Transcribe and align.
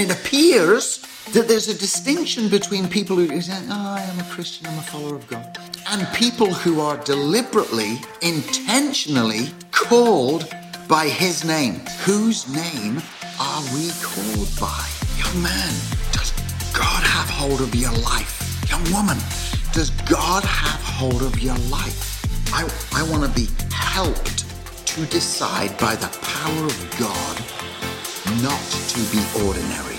And 0.00 0.10
it 0.10 0.18
appears 0.18 1.04
that 1.32 1.46
there's 1.46 1.68
a 1.68 1.74
distinction 1.74 2.48
between 2.48 2.88
people 2.88 3.16
who 3.16 3.38
say, 3.42 3.52
oh, 3.68 3.96
I 3.98 4.00
am 4.00 4.18
a 4.18 4.24
Christian, 4.30 4.66
I'm 4.66 4.78
a 4.78 4.82
follower 4.82 5.14
of 5.14 5.28
God, 5.28 5.58
and 5.90 6.08
people 6.14 6.50
who 6.54 6.80
are 6.80 6.96
deliberately, 7.04 7.98
intentionally 8.22 9.48
called 9.72 10.48
by 10.88 11.06
his 11.06 11.44
name. 11.44 11.82
Whose 12.06 12.48
name 12.48 13.02
are 13.38 13.62
we 13.74 13.90
called 14.00 14.48
by? 14.58 14.88
Young 15.18 15.42
man, 15.42 15.74
does 16.12 16.32
God 16.72 17.02
have 17.02 17.28
hold 17.28 17.60
of 17.60 17.74
your 17.74 17.92
life? 17.92 18.64
Young 18.70 18.90
woman, 18.90 19.18
does 19.74 19.90
God 20.08 20.44
have 20.44 20.80
hold 20.80 21.20
of 21.20 21.38
your 21.40 21.58
life? 21.68 22.24
I, 22.54 22.62
I 22.94 23.02
want 23.10 23.22
to 23.24 23.38
be 23.38 23.48
helped 23.70 24.46
to 24.86 25.04
decide 25.06 25.76
by 25.76 25.94
the 25.94 26.08
power 26.22 26.64
of 26.64 26.96
God 26.98 27.60
not 28.42 28.60
to 28.88 29.00
be 29.10 29.22
ordinary. 29.44 29.89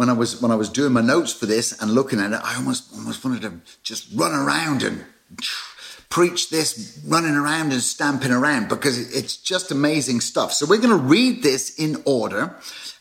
When 0.00 0.08
I 0.08 0.14
was 0.14 0.40
when 0.40 0.50
I 0.50 0.54
was 0.54 0.70
doing 0.70 0.94
my 0.94 1.02
notes 1.02 1.30
for 1.30 1.44
this 1.44 1.78
and 1.78 1.90
looking 1.90 2.20
at 2.20 2.32
it, 2.32 2.40
I 2.42 2.56
almost 2.56 2.90
almost 2.94 3.22
wanted 3.22 3.42
to 3.42 3.52
just 3.82 4.08
run 4.16 4.32
around 4.32 4.82
and 4.82 5.04
preach 6.08 6.48
this, 6.48 6.98
running 7.06 7.34
around 7.34 7.72
and 7.72 7.82
stamping 7.82 8.32
around 8.32 8.70
because 8.70 8.96
it's 9.14 9.36
just 9.36 9.70
amazing 9.70 10.22
stuff. 10.22 10.54
So 10.54 10.64
we're 10.64 10.78
going 10.78 10.98
to 10.98 11.04
read 11.16 11.42
this 11.42 11.78
in 11.78 12.02
order 12.06 12.56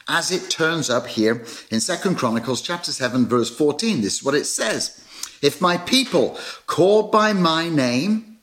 as 0.10 0.30
it 0.30 0.52
turns 0.52 0.90
up 0.90 1.08
here 1.08 1.46
in 1.72 1.80
Second 1.80 2.18
Chronicles 2.18 2.62
chapter 2.62 2.92
seven 2.92 3.28
verse 3.28 3.50
fourteen. 3.50 4.02
This 4.02 4.16
is 4.18 4.24
what 4.26 4.36
it 4.36 4.44
says: 4.44 5.02
If 5.42 5.62
my 5.62 5.78
people 5.78 6.38
called 6.68 7.14
by 7.14 7.32
my 7.32 7.70
name 7.70 8.40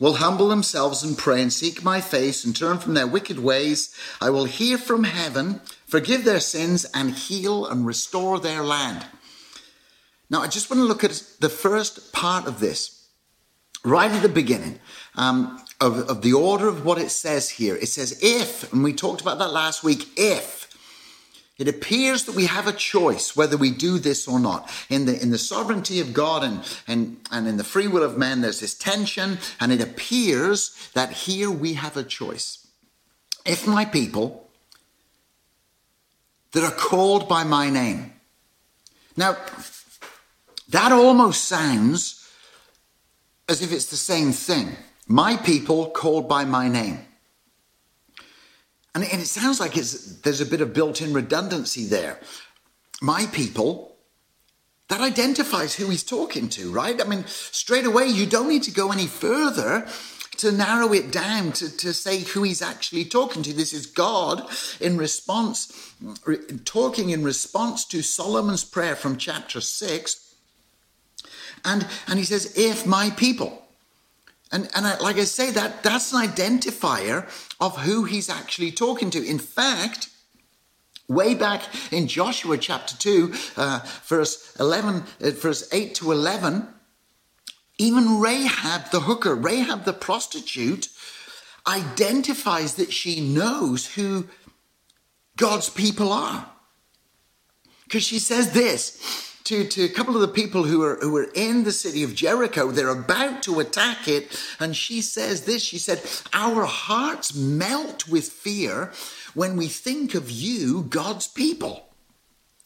will 0.00 0.14
humble 0.14 0.48
themselves 0.48 1.04
and 1.04 1.16
pray 1.16 1.42
and 1.42 1.52
seek 1.52 1.84
my 1.84 2.00
face 2.00 2.44
and 2.44 2.56
turn 2.56 2.78
from 2.78 2.94
their 2.94 3.06
wicked 3.06 3.38
ways, 3.38 3.94
I 4.20 4.30
will 4.30 4.46
hear 4.46 4.78
from 4.78 5.04
heaven, 5.04 5.60
forgive 5.88 6.24
their 6.24 6.40
sins, 6.40 6.86
and 6.94 7.10
heal 7.10 7.66
and 7.66 7.86
restore 7.86 8.38
their 8.38 8.62
land. 8.62 9.06
Now, 10.30 10.42
I 10.42 10.46
just 10.46 10.70
want 10.70 10.80
to 10.80 10.86
look 10.86 11.04
at 11.04 11.22
the 11.40 11.48
first 11.48 12.12
part 12.12 12.46
of 12.46 12.60
this, 12.60 13.08
right 13.84 14.10
at 14.10 14.22
the 14.22 14.28
beginning 14.28 14.78
um, 15.14 15.64
of, 15.80 16.08
of 16.10 16.22
the 16.22 16.34
order 16.34 16.68
of 16.68 16.84
what 16.84 16.98
it 16.98 17.10
says 17.10 17.48
here. 17.48 17.76
It 17.76 17.88
says, 17.88 18.18
if, 18.22 18.70
and 18.72 18.84
we 18.84 18.92
talked 18.92 19.22
about 19.22 19.38
that 19.38 19.52
last 19.52 19.82
week, 19.82 20.08
if 20.16 20.58
it 21.58 21.66
appears 21.66 22.24
that 22.24 22.36
we 22.36 22.46
have 22.46 22.68
a 22.68 22.72
choice 22.72 23.34
whether 23.34 23.56
we 23.56 23.72
do 23.72 23.98
this 23.98 24.28
or 24.28 24.38
not. 24.38 24.70
In 24.88 25.06
the, 25.06 25.20
in 25.20 25.30
the 25.30 25.38
sovereignty 25.38 25.98
of 25.98 26.14
God 26.14 26.44
and, 26.44 26.60
and, 26.86 27.16
and 27.32 27.48
in 27.48 27.56
the 27.56 27.64
free 27.64 27.88
will 27.88 28.04
of 28.04 28.16
man, 28.16 28.40
there's 28.40 28.60
this 28.60 28.78
tension, 28.78 29.38
and 29.60 29.72
it 29.72 29.80
appears 29.80 30.90
that 30.94 31.10
here 31.10 31.50
we 31.50 31.74
have 31.74 31.96
a 31.96 32.04
choice. 32.04 32.68
If 33.44 33.66
my 33.66 33.84
people 33.84 34.47
that 36.52 36.64
are 36.64 36.70
called 36.70 37.28
by 37.28 37.44
my 37.44 37.70
name. 37.70 38.12
Now, 39.16 39.36
that 40.68 40.92
almost 40.92 41.44
sounds 41.44 42.30
as 43.48 43.62
if 43.62 43.72
it's 43.72 43.86
the 43.86 43.96
same 43.96 44.32
thing. 44.32 44.76
My 45.06 45.36
people 45.36 45.90
called 45.90 46.28
by 46.28 46.44
my 46.44 46.68
name. 46.68 47.00
And, 48.94 49.04
it 49.04 49.26
sounds 49.26 49.60
like 49.60 49.74
there's 49.74 50.40
a 50.40 50.46
bit 50.46 50.60
of 50.60 50.74
built 50.74 51.00
in 51.00 51.12
redundancy 51.12 51.84
there. 51.84 52.18
My 53.00 53.26
people, 53.26 53.96
that 54.88 55.00
identifies 55.00 55.74
who 55.74 55.88
he's 55.88 56.02
talking 56.02 56.48
to, 56.50 56.72
right? 56.72 57.00
I 57.00 57.04
mean, 57.04 57.24
straight 57.26 57.84
away, 57.86 58.06
you 58.06 58.26
don't 58.26 58.48
need 58.48 58.64
to 58.64 58.70
go 58.72 58.90
any 58.90 59.06
further 59.06 59.86
to 60.38 60.52
narrow 60.52 60.92
it 60.92 61.10
down 61.12 61.52
to, 61.52 61.76
to 61.76 61.92
say 61.92 62.20
who 62.20 62.42
he's 62.42 62.62
actually 62.62 63.04
talking 63.04 63.42
to. 63.42 63.52
This 63.52 63.72
is 63.72 63.86
God 63.86 64.48
in 64.80 64.96
response, 64.96 65.92
talking 66.64 67.10
in 67.10 67.22
response 67.22 67.84
to 67.86 68.02
Solomon's 68.02 68.64
prayer 68.64 68.96
from 68.96 69.16
chapter 69.16 69.60
6. 69.60 70.34
And, 71.64 71.86
and 72.06 72.18
he 72.18 72.24
says, 72.24 72.54
If 72.56 72.86
my 72.86 73.10
people, 73.10 73.62
and, 74.50 74.68
and 74.74 74.86
I, 74.86 74.98
like 74.98 75.16
I 75.16 75.24
say, 75.24 75.50
that 75.50 75.82
that's 75.82 76.12
an 76.12 76.26
identifier 76.26 77.28
of 77.60 77.76
who 77.78 78.04
he's 78.04 78.30
actually 78.30 78.70
talking 78.70 79.10
to. 79.10 79.24
In 79.24 79.38
fact, 79.38 80.08
way 81.08 81.34
back 81.34 81.62
in 81.92 82.06
Joshua 82.06 82.58
chapter 82.58 82.96
2, 82.96 83.34
uh, 83.56 83.80
verse 84.04 84.54
11, 84.60 85.02
uh, 85.20 85.30
verse 85.30 85.68
8 85.72 85.94
to 85.96 86.12
11, 86.12 86.68
even 87.78 88.20
Rahab 88.20 88.90
the 88.90 89.00
hooker, 89.00 89.34
Rahab 89.34 89.84
the 89.84 89.92
prostitute, 89.92 90.88
identifies 91.66 92.74
that 92.74 92.92
she 92.92 93.20
knows 93.20 93.94
who 93.94 94.26
God's 95.36 95.70
people 95.70 96.12
are. 96.12 96.50
Because 97.84 98.02
she 98.02 98.18
says 98.18 98.52
this 98.52 99.38
to, 99.44 99.66
to 99.66 99.84
a 99.84 99.88
couple 99.88 100.14
of 100.14 100.20
the 100.20 100.28
people 100.28 100.64
who 100.64 100.82
are, 100.82 100.96
who 100.96 101.16
are 101.16 101.30
in 101.34 101.64
the 101.64 101.72
city 101.72 102.02
of 102.02 102.14
Jericho. 102.14 102.70
They're 102.70 102.88
about 102.88 103.42
to 103.44 103.60
attack 103.60 104.06
it. 104.06 104.38
And 104.60 104.76
she 104.76 105.00
says 105.00 105.42
this 105.42 105.62
She 105.62 105.78
said, 105.78 106.02
Our 106.34 106.64
hearts 106.64 107.34
melt 107.34 108.08
with 108.08 108.28
fear 108.28 108.92
when 109.32 109.56
we 109.56 109.68
think 109.68 110.14
of 110.14 110.30
you, 110.30 110.82
God's 110.82 111.26
people. 111.26 111.87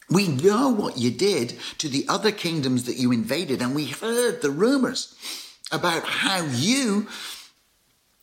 We 0.09 0.27
know 0.27 0.69
what 0.69 0.97
you 0.97 1.11
did 1.11 1.55
to 1.79 1.87
the 1.87 2.05
other 2.07 2.31
kingdoms 2.31 2.83
that 2.85 2.97
you 2.97 3.11
invaded, 3.11 3.61
and 3.61 3.73
we 3.73 3.85
heard 3.87 4.41
the 4.41 4.51
rumors 4.51 5.15
about 5.71 6.03
how 6.03 6.45
you 6.45 7.07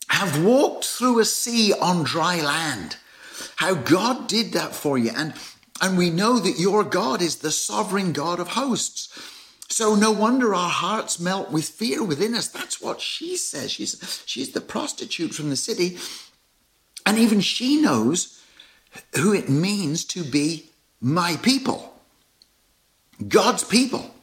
have 0.09 0.45
walked 0.45 0.85
through 0.85 1.21
a 1.21 1.25
sea 1.25 1.73
on 1.73 2.05
dry 2.05 2.41
land. 2.41 2.97
How 3.57 3.75
God 3.75 4.29
did 4.29 4.53
that 4.53 4.75
for 4.75 4.99
you. 4.99 5.11
And 5.17 5.35
and 5.81 5.97
we 5.97 6.11
know 6.11 6.39
that 6.39 6.59
your 6.59 6.85
God 6.85 7.23
is 7.23 7.37
the 7.37 7.51
sovereign 7.51 8.13
God 8.13 8.39
of 8.39 8.49
hosts. 8.49 9.09
So 9.69 9.95
no 9.95 10.11
wonder 10.11 10.55
our 10.55 10.69
hearts 10.69 11.19
melt 11.19 11.51
with 11.51 11.69
fear 11.69 12.05
within 12.05 12.35
us. 12.35 12.49
That's 12.49 12.83
what 12.83 13.01
she 13.01 13.37
says. 13.37 13.71
She's, 13.71 14.23
she's 14.27 14.53
the 14.53 14.61
prostitute 14.61 15.33
from 15.33 15.49
the 15.49 15.57
city. 15.57 15.97
And 17.07 17.19
even 17.19 17.41
she 17.41 17.81
knows 17.81 18.43
who 19.17 19.33
it 19.33 19.49
means 19.49 20.05
to 20.07 20.23
be 20.23 20.70
my 21.01 21.37
people, 21.43 21.95
God's 23.27 23.65
people. 23.65 24.15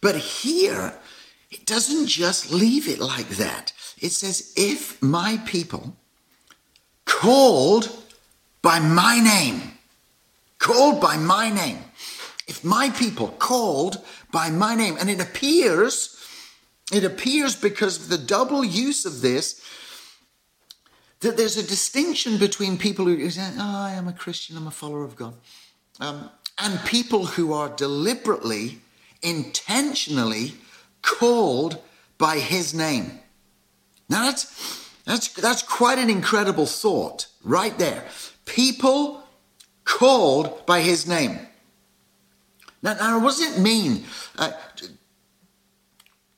But 0.00 0.16
here, 0.16 0.94
it 1.50 1.66
doesn't 1.66 2.06
just 2.06 2.52
leave 2.52 2.88
it 2.88 3.00
like 3.00 3.28
that. 3.30 3.72
It 3.98 4.10
says, 4.10 4.52
if 4.56 5.00
my 5.02 5.38
people 5.46 5.96
called 7.04 7.90
by 8.62 8.80
my 8.80 9.20
name, 9.20 9.78
called 10.58 11.00
by 11.00 11.16
my 11.16 11.50
name. 11.50 11.78
If 12.46 12.64
my 12.64 12.90
people 12.90 13.28
called 13.28 14.02
by 14.32 14.50
my 14.50 14.74
name, 14.74 14.96
and 14.98 15.10
it 15.10 15.20
appears, 15.20 16.18
it 16.92 17.04
appears 17.04 17.54
because 17.54 17.98
of 17.98 18.08
the 18.08 18.18
double 18.18 18.64
use 18.64 19.04
of 19.04 19.20
this, 19.20 19.60
that 21.20 21.36
there's 21.36 21.56
a 21.56 21.62
distinction 21.62 22.38
between 22.38 22.76
people 22.76 23.04
who 23.04 23.30
say, 23.30 23.50
oh, 23.58 23.84
I 23.84 23.92
am 23.92 24.08
a 24.08 24.12
Christian, 24.12 24.56
I'm 24.56 24.66
a 24.66 24.70
follower 24.70 25.04
of 25.04 25.16
God, 25.16 25.34
um, 26.00 26.30
and 26.58 26.78
people 26.84 27.26
who 27.26 27.52
are 27.52 27.68
deliberately, 27.68 28.78
intentionally 29.22 30.54
called 31.02 31.78
by 32.18 32.38
his 32.38 32.74
name. 32.74 33.18
Now 34.08 34.24
that's, 34.24 34.90
that's, 35.04 35.28
that's 35.34 35.62
quite 35.62 35.98
an 35.98 36.10
incredible 36.10 36.66
thought 36.66 37.26
right 37.42 37.76
there. 37.78 38.04
People 38.46 39.22
called 39.84 40.64
by 40.66 40.80
his 40.80 41.06
name. 41.06 41.38
Now, 42.82 42.94
now 42.94 43.18
what 43.18 43.36
does 43.36 43.56
it 43.56 43.60
mean 43.60 44.04
uh, 44.38 44.52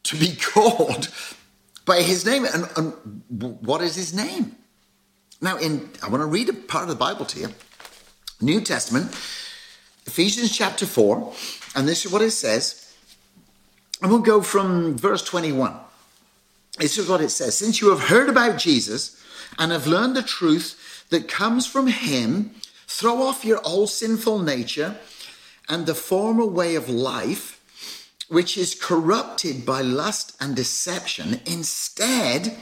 to, 0.04 0.16
be 0.16 0.36
called 0.40 1.08
by 1.84 2.02
his 2.02 2.24
name? 2.24 2.44
And, 2.44 2.68
and 2.76 3.62
what 3.66 3.82
is 3.82 3.96
his 3.96 4.14
name? 4.14 4.56
Now, 5.40 5.58
in 5.58 5.90
I 6.02 6.08
want 6.08 6.22
to 6.22 6.26
read 6.26 6.48
a 6.48 6.52
part 6.52 6.84
of 6.84 6.88
the 6.88 6.94
Bible 6.94 7.26
to 7.26 7.40
you. 7.40 7.48
New 8.40 8.60
Testament, 8.60 9.14
Ephesians 10.06 10.56
chapter 10.56 10.86
4, 10.86 11.32
and 11.74 11.88
this 11.88 12.04
is 12.04 12.12
what 12.12 12.22
it 12.22 12.30
says. 12.30 12.94
And 14.02 14.10
we'll 14.10 14.20
go 14.20 14.42
from 14.42 14.96
verse 14.96 15.24
21. 15.24 15.74
This 16.78 16.98
is 16.98 17.08
what 17.08 17.20
it 17.20 17.30
says 17.30 17.56
Since 17.56 17.80
you 17.80 17.90
have 17.90 18.08
heard 18.08 18.28
about 18.28 18.58
Jesus 18.58 19.22
and 19.58 19.72
have 19.72 19.86
learned 19.86 20.14
the 20.14 20.22
truth 20.22 21.06
that 21.10 21.28
comes 21.28 21.66
from 21.66 21.86
him 21.86 22.54
Throw 22.86 23.22
off 23.22 23.44
your 23.44 23.60
old 23.62 23.90
sinful 23.90 24.38
nature 24.40 24.96
and 25.68 25.84
the 25.84 25.94
former 25.94 26.46
way 26.46 26.76
of 26.76 26.88
life, 26.88 27.60
which 28.28 28.56
is 28.56 28.74
corrupted 28.74 29.66
by 29.66 29.82
lust 29.82 30.36
and 30.40 30.54
deception. 30.54 31.40
Instead, 31.44 32.56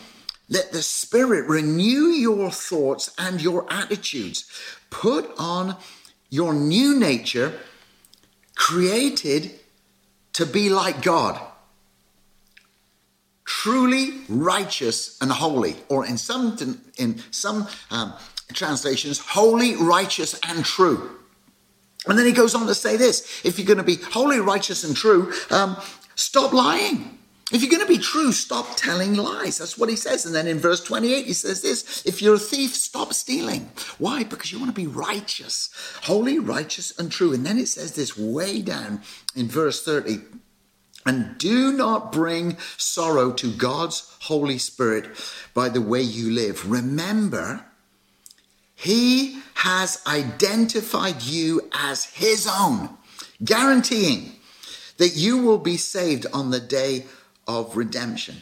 let 0.49 0.73
the 0.73 0.83
Spirit 0.83 1.47
renew 1.49 2.09
your 2.09 2.51
thoughts 2.51 3.15
and 3.19 3.41
your 3.41 3.65
attitudes. 3.73 4.51
Put 4.91 5.31
on 5.39 5.77
your 6.31 6.53
new 6.53 6.99
nature, 6.99 7.59
created 8.55 9.53
to 10.35 10.47
be 10.47 10.71
like 10.71 11.03
God 11.03 11.41
truly 13.45 14.21
righteous 14.29 15.19
and 15.21 15.31
holy, 15.31 15.77
or 15.89 16.05
in 16.05 16.19
some 16.19 16.57
in 16.99 17.23
some 17.31 17.67
um, 17.91 18.13
translations, 18.53 19.19
holy, 19.19 19.77
righteous, 19.77 20.39
and 20.47 20.65
true. 20.65 21.11
And 22.07 22.19
then 22.19 22.27
he 22.27 22.33
goes 22.33 22.55
on 22.55 22.67
to 22.67 22.75
say 22.75 22.97
this: 22.97 23.43
if 23.45 23.59
you're 23.59 23.67
going 23.67 23.79
to 23.79 23.85
be 23.85 23.97
holy, 23.97 24.39
righteous, 24.39 24.85
and 24.85 24.95
true, 24.95 25.33
um, 25.51 25.77
stop 26.15 26.53
lying. 26.53 27.19
If 27.55 27.63
you're 27.63 27.71
going 27.71 27.87
to 27.87 27.93
be 27.93 28.03
true, 28.03 28.33
stop 28.33 28.77
telling 28.77 29.15
lies. 29.15 29.59
That's 29.59 29.79
what 29.79 29.89
he 29.89 29.95
says. 29.95 30.27
And 30.27 30.35
then 30.35 30.49
in 30.49 30.59
verse 30.59 30.83
28, 30.83 31.25
he 31.25 31.33
says 31.33 31.63
this 31.63 32.05
If 32.05 32.21
you're 32.21 32.35
a 32.35 32.39
thief, 32.39 32.75
stop 32.75 33.13
stealing. 33.13 33.71
Why? 33.99 34.25
Because 34.25 34.51
you 34.51 34.59
want 34.59 34.75
to 34.75 34.81
be 34.81 34.89
righteous, 34.89 35.71
holy, 36.03 36.41
righteous, 36.41 36.99
and 36.99 37.13
true. 37.13 37.33
And 37.33 37.47
then 37.47 37.59
it 37.59 37.69
says 37.69 37.95
this 37.95 38.19
way 38.19 38.61
down 38.61 39.03
in 39.37 39.47
verse 39.47 39.85
30 39.85 40.19
and 41.07 41.39
do 41.39 41.73
not 41.73 42.11
bring 42.11 42.57
sorrow 42.77 43.31
to 43.35 43.55
God's 43.55 44.17
Holy 44.23 44.59
Spirit 44.59 45.07
by 45.53 45.69
the 45.69 45.81
way 45.81 46.01
you 46.01 46.33
live. 46.33 46.69
Remember, 46.69 47.65
He 48.75 49.41
has 49.55 50.03
identified 50.09 51.23
you 51.23 51.71
as 51.73 52.07
His 52.07 52.49
own, 52.51 52.89
guaranteeing 53.45 54.33
that 54.97 55.15
you 55.15 55.39
will 55.39 55.59
be 55.59 55.77
saved 55.77 56.27
on 56.33 56.51
the 56.51 56.61
day 56.61 57.05
of 57.47 57.77
redemption. 57.77 58.37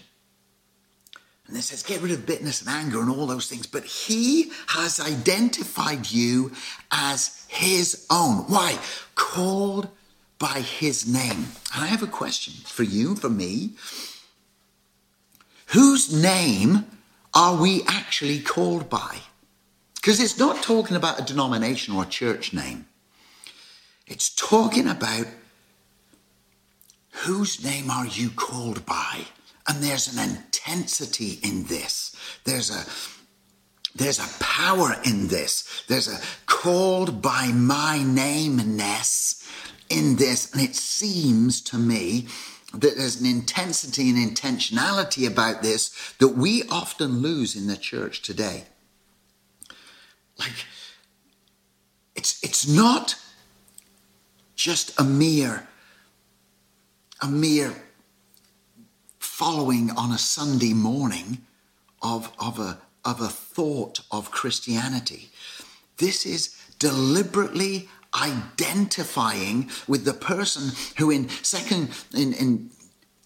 And 1.46 1.56
it 1.56 1.62
says, 1.62 1.82
get 1.82 2.00
rid 2.00 2.12
of 2.12 2.24
bitterness 2.24 2.60
and 2.62 2.70
anger 2.70 3.00
and 3.00 3.10
all 3.10 3.26
those 3.26 3.48
things. 3.48 3.66
But 3.66 3.84
He 3.84 4.52
has 4.68 5.00
identified 5.00 6.10
you 6.10 6.52
as 6.90 7.44
His 7.48 8.06
own. 8.10 8.44
Why? 8.48 8.78
Called 9.14 9.88
by 10.42 10.60
his 10.60 11.06
name. 11.06 11.46
And 11.72 11.84
I 11.84 11.86
have 11.86 12.02
a 12.02 12.08
question 12.08 12.52
for 12.64 12.82
you, 12.82 13.14
for 13.14 13.30
me. 13.30 13.70
Whose 15.66 16.12
name 16.12 16.84
are 17.32 17.56
we 17.56 17.84
actually 17.86 18.40
called 18.40 18.90
by? 18.90 19.18
Because 19.94 20.18
it's 20.18 20.40
not 20.40 20.60
talking 20.60 20.96
about 20.96 21.20
a 21.20 21.24
denomination 21.24 21.94
or 21.94 22.02
a 22.02 22.06
church 22.06 22.52
name. 22.52 22.86
It's 24.08 24.34
talking 24.34 24.88
about 24.88 25.26
whose 27.12 27.62
name 27.64 27.90
are 27.90 28.06
you 28.06 28.30
called 28.30 28.84
by? 28.86 29.26
And 29.68 29.82
there's 29.82 30.16
an 30.16 30.36
intensity 30.36 31.38
in 31.42 31.64
this. 31.64 32.16
There's 32.44 32.70
a 32.70 32.84
there's 33.94 34.18
a 34.18 34.42
power 34.42 34.96
in 35.04 35.28
this. 35.28 35.84
There's 35.86 36.08
a 36.08 36.18
called 36.46 37.20
by 37.20 37.48
my 37.48 38.00
nameness 38.02 39.46
in 39.90 40.16
this, 40.16 40.50
and 40.52 40.62
it 40.62 40.74
seems 40.74 41.60
to 41.62 41.76
me 41.76 42.26
that 42.72 42.96
there's 42.96 43.20
an 43.20 43.26
intensity 43.26 44.08
and 44.08 44.18
intentionality 44.18 45.26
about 45.26 45.62
this 45.62 46.14
that 46.18 46.28
we 46.28 46.62
often 46.70 47.18
lose 47.18 47.54
in 47.54 47.66
the 47.66 47.76
church 47.76 48.22
today. 48.22 48.64
Like, 50.38 50.52
it's, 52.14 52.42
it's 52.42 52.66
not 52.66 53.16
just 54.54 54.98
a 54.98 55.04
mere, 55.04 55.68
a 57.22 57.28
mere 57.28 57.72
following 59.20 59.90
on 59.92 60.10
a 60.10 60.18
Sunday 60.18 60.72
morning 60.72 61.38
of, 62.02 62.32
of, 62.38 62.58
a, 62.58 62.78
of 63.04 63.20
a 63.20 63.28
thought 63.28 64.00
of 64.10 64.32
Christianity. 64.32 65.30
This 65.98 66.26
is 66.26 66.56
deliberately 66.80 67.88
identifying 68.20 69.70
with 69.86 70.04
the 70.04 70.12
person 70.12 70.72
who 70.98 71.10
in 71.10 71.28
second 71.28 71.88
in, 72.14 72.34
in 72.34 72.70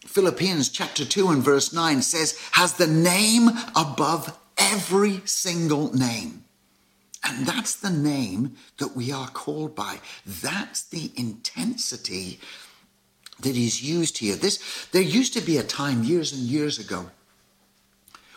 Philippians 0.05 0.69
chapter 0.69 1.05
2 1.05 1.29
and 1.29 1.43
verse 1.43 1.73
9 1.73 2.03
says 2.03 2.39
has 2.53 2.75
the 2.75 2.87
name 2.87 3.49
above 3.75 4.39
every 4.57 5.23
single 5.25 5.93
name. 5.97 6.45
And 7.25 7.47
that's 7.47 7.75
the 7.75 7.91
name 7.91 8.57
that 8.79 8.95
we 8.95 9.11
are 9.11 9.29
called 9.29 9.75
by. 9.75 9.99
That's 10.25 10.83
the 10.83 11.11
intensity 11.17 12.39
that 13.41 13.57
is 13.57 13.83
used 13.83 14.19
here. 14.19 14.37
This 14.37 14.87
there 14.93 15.03
used 15.03 15.35
to 15.35 15.41
be 15.41 15.59
a 15.59 15.63
time 15.63 16.05
years 16.05 16.33
and 16.33 16.43
years 16.43 16.79
ago 16.79 17.11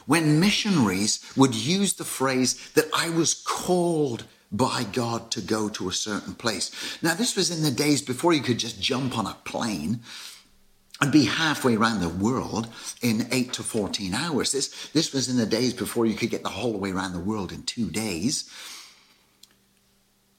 when 0.06 0.40
missionaries 0.40 1.24
would 1.36 1.54
use 1.54 1.94
the 1.94 2.04
phrase 2.04 2.72
that 2.72 2.90
I 2.96 3.12
was 3.12 3.36
called 3.36 4.24
by 4.52 4.84
God 4.92 5.30
to 5.30 5.42
go 5.42 5.70
to 5.70 5.88
a 5.88 5.94
certain 5.94 6.34
place. 6.34 6.72
Now, 7.04 7.14
this 7.14 7.36
was 7.36 7.52
in 7.52 7.62
the 7.62 7.70
days 7.70 8.02
before 8.02 8.34
you 8.34 8.42
could 8.42 8.58
just 8.58 8.82
jump 8.82 9.16
on 9.16 9.28
a 9.28 9.38
plane 9.46 10.00
and 11.00 11.12
be 11.12 11.26
halfway 11.26 11.76
around 11.76 12.02
the 12.02 12.10
world 12.10 12.68
in 13.04 13.28
8 13.32 13.54
to 13.54 13.64
14 13.64 14.16
hours. 14.16 14.52
This, 14.52 14.90
this 14.90 15.14
was 15.14 15.30
in 15.30 15.38
the 15.38 15.46
days 15.46 15.74
before 15.74 16.08
you 16.08 16.16
could 16.16 16.32
get 16.32 16.42
the 16.42 16.50
whole 16.50 16.80
way 16.80 16.92
around 16.92 17.14
the 17.14 17.20
world 17.20 17.52
in 17.52 17.62
two 17.62 17.92
days. 17.92 18.50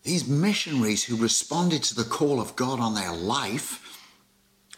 These 0.03 0.29
missionaries 0.29 1.05
who 1.05 1.17
responded 1.17 1.85
to 1.85 1.95
the 1.95 2.05
call 2.05 2.41
of 2.41 2.57
God 2.57 2.81
on 2.81 2.95
their 2.95 3.12
life 3.12 4.00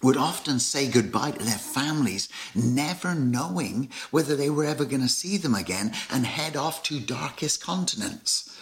would 0.03 0.17
often 0.17 0.59
say 0.59 0.89
goodbye 0.89 1.31
to 1.31 1.45
their 1.45 1.55
families, 1.55 2.29
never 2.55 3.15
knowing 3.15 3.89
whether 4.11 4.35
they 4.37 4.51
were 4.51 4.65
ever 4.65 4.85
going 4.85 5.03
to 5.03 5.09
see 5.09 5.37
them 5.37 5.55
again, 5.55 5.93
and 6.11 6.27
head 6.27 6.57
off 6.57 6.83
to 6.83 6.99
darkest 7.01 7.63
continents 7.63 8.57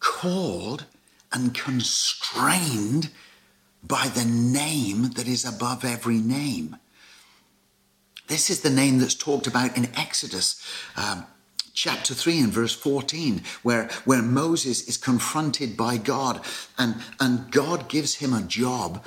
called 0.00 0.84
and 1.32 1.54
constrained 1.54 3.10
by 3.82 4.08
the 4.08 4.24
name 4.24 5.10
that 5.10 5.28
is 5.28 5.44
above 5.44 5.84
every 5.84 6.18
name. 6.18 6.76
This 8.28 8.50
is 8.50 8.60
the 8.62 8.70
name 8.70 8.98
that's 8.98 9.14
talked 9.14 9.46
about 9.46 9.76
in 9.76 9.88
Exodus 9.96 10.60
um, 10.96 11.26
chapter 11.74 12.14
3 12.14 12.40
and 12.40 12.52
verse 12.52 12.74
14, 12.74 13.42
where, 13.62 13.88
where 14.04 14.22
Moses 14.22 14.88
is 14.88 14.96
confronted 14.96 15.76
by 15.76 15.98
God 15.98 16.40
and, 16.78 16.96
and 17.20 17.50
God 17.52 17.88
gives 17.88 18.16
him 18.16 18.32
a 18.32 18.42
job. 18.42 19.04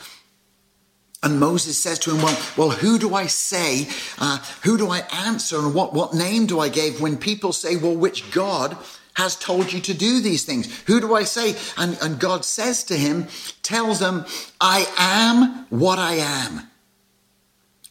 And 1.21 1.39
Moses 1.39 1.77
says 1.77 1.99
to 1.99 2.11
him, 2.11 2.21
Well, 2.21 2.41
well 2.55 2.69
who 2.69 2.97
do 2.97 3.13
I 3.13 3.27
say? 3.27 3.87
Uh, 4.17 4.37
who 4.63 4.77
do 4.77 4.89
I 4.89 4.99
answer? 5.11 5.57
And 5.57 5.73
what, 5.73 5.93
what 5.93 6.13
name 6.13 6.45
do 6.45 6.59
I 6.59 6.69
give 6.69 7.01
when 7.01 7.17
people 7.17 7.51
say, 7.51 7.75
Well, 7.75 7.95
which 7.95 8.31
God 8.31 8.77
has 9.15 9.35
told 9.35 9.73
you 9.73 9.81
to 9.81 9.93
do 9.93 10.21
these 10.21 10.45
things. 10.45 10.81
Who 10.83 11.01
do 11.01 11.13
I 11.13 11.23
say? 11.23 11.55
And, 11.77 11.97
and 12.01 12.19
God 12.19 12.45
says 12.45 12.85
to 12.85 12.95
him, 12.95 13.27
tells 13.63 13.99
them, 13.99 14.25
I 14.61 14.87
am 14.97 15.65
what 15.69 15.99
I 15.99 16.13
am. 16.13 16.69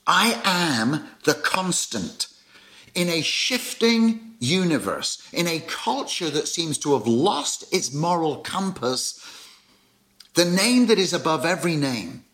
I 0.06 0.40
am 0.42 1.06
the 1.24 1.34
constant 1.34 2.28
in 2.94 3.10
a 3.10 3.20
shifting 3.20 4.36
universe, 4.38 5.22
in 5.32 5.46
a 5.46 5.60
culture 5.60 6.30
that 6.30 6.48
seems 6.48 6.78
to 6.78 6.94
have 6.94 7.06
lost 7.06 7.72
its 7.74 7.92
moral 7.92 8.36
compass. 8.36 9.22
The 10.32 10.46
name 10.46 10.86
that 10.86 10.98
is 10.98 11.12
above 11.12 11.44
every 11.44 11.76
name, 11.76 12.24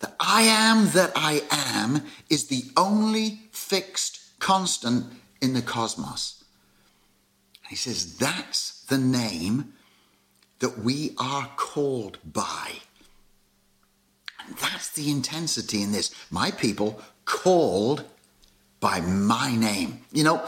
the 0.00 0.12
I 0.20 0.42
am 0.42 0.90
that 0.90 1.12
I 1.14 1.42
am, 1.50 2.02
is 2.28 2.46
the 2.46 2.64
only 2.76 3.40
fixed 3.50 4.38
constant 4.38 5.06
in 5.40 5.54
the 5.54 5.62
cosmos. 5.62 6.44
He 7.68 7.76
says, 7.76 8.16
That's 8.16 8.84
the 8.84 8.98
name 8.98 9.72
that 10.58 10.78
we 10.78 11.14
are 11.18 11.50
called 11.56 12.18
by. 12.24 12.72
And 14.46 14.56
that's 14.58 14.90
the 14.90 15.10
intensity 15.10 15.82
in 15.82 15.92
this. 15.92 16.14
My 16.30 16.50
people 16.50 17.00
called 17.24 18.04
by 18.80 19.00
my 19.00 19.54
name. 19.56 20.04
You 20.12 20.24
know, 20.24 20.46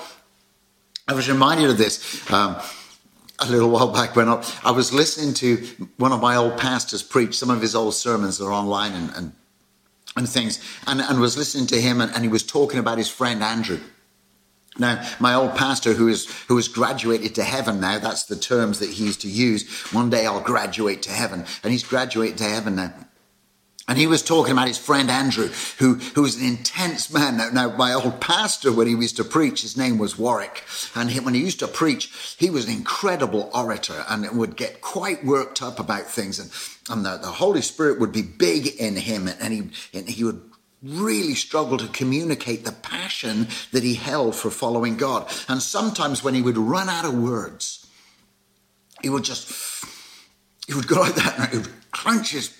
I 1.06 1.14
was 1.14 1.28
reminded 1.28 1.70
of 1.70 1.78
this 1.78 2.30
um, 2.30 2.56
a 3.40 3.46
little 3.46 3.70
while 3.70 3.92
back 3.92 4.16
when 4.16 4.28
I, 4.28 4.70
was 4.70 4.92
listening 4.92 5.34
to 5.34 5.88
one 5.96 6.12
of 6.12 6.20
my 6.20 6.36
old 6.36 6.58
pastors 6.58 7.02
preach. 7.02 7.38
Some 7.38 7.50
of 7.50 7.60
his 7.60 7.74
old 7.74 7.94
sermons 7.94 8.40
are 8.40 8.52
online 8.52 8.92
and, 8.92 9.10
and, 9.14 9.32
and 10.16 10.28
things, 10.28 10.58
and, 10.86 11.00
and 11.00 11.20
was 11.20 11.36
listening 11.36 11.66
to 11.68 11.80
him, 11.80 12.00
and, 12.00 12.12
and 12.12 12.22
he 12.22 12.28
was 12.28 12.42
talking 12.42 12.80
about 12.80 12.98
his 12.98 13.08
friend 13.08 13.42
Andrew. 13.42 13.80
Now, 14.78 15.04
my 15.18 15.34
old 15.34 15.56
pastor, 15.56 15.92
who 15.92 16.08
is 16.08 16.30
who 16.46 16.56
has 16.56 16.68
graduated 16.68 17.34
to 17.36 17.44
heaven 17.44 17.80
now, 17.80 17.98
that's 17.98 18.24
the 18.24 18.36
terms 18.36 18.78
that 18.78 18.90
he 18.90 19.04
used 19.04 19.20
to 19.22 19.28
use. 19.28 19.68
One 19.92 20.08
day 20.08 20.24
I'll 20.24 20.40
graduate 20.40 21.02
to 21.02 21.10
heaven, 21.10 21.44
and 21.62 21.72
he's 21.72 21.82
graduated 21.82 22.38
to 22.38 22.44
heaven 22.44 22.76
now. 22.76 22.94
And 23.88 23.96
he 23.96 24.06
was 24.06 24.22
talking 24.22 24.52
about 24.52 24.68
his 24.68 24.76
friend 24.76 25.10
Andrew, 25.10 25.48
who, 25.78 25.94
who 25.94 26.20
was 26.20 26.36
an 26.36 26.46
intense 26.46 27.10
man. 27.10 27.38
Now, 27.38 27.48
now, 27.48 27.74
my 27.74 27.94
old 27.94 28.20
pastor, 28.20 28.70
when 28.70 28.86
he 28.86 28.92
used 28.92 29.16
to 29.16 29.24
preach, 29.24 29.62
his 29.62 29.78
name 29.78 29.96
was 29.96 30.18
Warwick. 30.18 30.62
And 30.94 31.10
he, 31.10 31.20
when 31.20 31.32
he 31.32 31.40
used 31.40 31.60
to 31.60 31.68
preach, 31.68 32.36
he 32.38 32.50
was 32.50 32.66
an 32.66 32.74
incredible 32.74 33.50
orator 33.54 34.04
and 34.10 34.30
would 34.38 34.56
get 34.56 34.82
quite 34.82 35.24
worked 35.24 35.62
up 35.62 35.80
about 35.80 36.02
things. 36.02 36.38
And, 36.38 36.50
and 36.90 37.06
the, 37.06 37.16
the 37.16 37.32
Holy 37.32 37.62
Spirit 37.62 37.98
would 37.98 38.12
be 38.12 38.20
big 38.20 38.66
in 38.66 38.94
him. 38.94 39.26
And 39.26 39.54
he, 39.54 39.70
and 39.98 40.06
he 40.06 40.22
would 40.22 40.42
really 40.82 41.34
struggle 41.34 41.78
to 41.78 41.88
communicate 41.88 42.66
the 42.66 42.72
passion 42.72 43.48
that 43.72 43.82
he 43.82 43.94
held 43.94 44.36
for 44.36 44.50
following 44.50 44.98
God. 44.98 45.32
And 45.48 45.62
sometimes 45.62 46.22
when 46.22 46.34
he 46.34 46.42
would 46.42 46.58
run 46.58 46.90
out 46.90 47.06
of 47.06 47.18
words, 47.18 47.86
he 49.00 49.08
would 49.08 49.24
just, 49.24 49.50
he 50.66 50.74
would 50.74 50.86
go 50.86 51.00
like 51.00 51.14
that 51.14 51.38
and 51.38 51.48
he 51.48 51.58
would 51.58 51.90
clench 51.90 52.32
his 52.32 52.57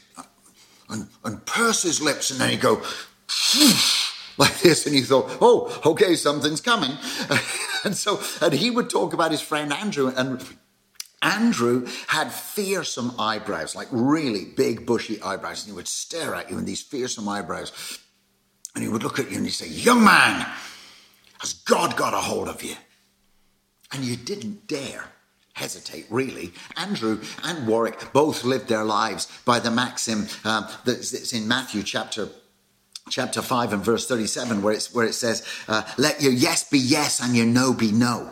and, 0.89 1.09
and 1.25 1.45
purse 1.47 1.83
his 1.83 2.01
lips, 2.01 2.31
and 2.31 2.41
then 2.41 2.51
he'd 2.51 2.61
go 2.61 2.77
like 4.39 4.59
this, 4.61 4.87
and 4.87 4.95
he 4.95 5.03
thought, 5.03 5.39
oh, 5.41 5.81
okay, 5.85 6.15
something's 6.17 6.61
coming. 6.61 6.93
and 7.85 7.97
so, 7.97 8.21
and 8.41 8.55
he 8.55 8.71
would 8.71 8.91
talk 8.91 9.13
about 9.13 9.31
his 9.31 9.41
friend 9.41 9.73
Andrew, 9.73 10.13
and 10.17 10.45
Andrew 11.21 11.87
had 12.07 12.33
fearsome 12.33 13.13
eyebrows, 13.19 13.75
like 13.75 13.89
really 13.91 14.45
big, 14.45 14.87
bushy 14.87 15.21
eyebrows, 15.21 15.65
and 15.65 15.73
he 15.73 15.77
would 15.77 15.89
stare 15.89 16.35
at 16.35 16.51
you 16.51 16.59
in 16.59 16.65
these 16.65 16.83
fearsome 16.83 17.29
eyebrows. 17.29 17.99
And 18.75 18.85
he 18.85 18.91
would 18.91 19.03
look 19.03 19.19
at 19.19 19.31
you 19.31 19.39
and 19.39 19.45
he'd 19.45 19.53
say, 19.53 19.67
Young 19.67 20.05
man, 20.05 20.47
has 21.41 21.55
God 21.55 21.97
got 21.97 22.15
a 22.15 22.19
hold 22.19 22.49
of 22.49 22.63
you? 22.63 22.77
And 23.93 24.05
you 24.05 24.15
didn't 24.17 24.69
dare 24.69 25.07
hesitate, 25.59 26.07
really. 26.09 26.53
Andrew 26.77 27.21
and 27.43 27.67
Warwick 27.67 28.13
both 28.13 28.45
lived 28.45 28.69
their 28.69 28.85
lives 28.85 29.27
by 29.45 29.59
the 29.59 29.71
maxim 29.71 30.29
um, 30.45 30.69
that's 30.85 31.33
in 31.33 31.47
Matthew 31.47 31.83
chapter 31.83 32.29
chapter 33.11 33.41
5 33.41 33.73
and 33.73 33.83
verse 33.83 34.07
37 34.07 34.61
where, 34.61 34.75
it's, 34.75 34.95
where 34.95 35.07
it 35.07 35.15
says 35.15 35.43
uh, 35.67 35.83
let 35.97 36.21
your 36.21 36.33
yes 36.33 36.69
be 36.69 36.79
yes 36.79 37.21
and 37.21 37.35
your 37.35 37.47
no 37.47 37.73
be 37.73 37.91
no. 37.91 38.31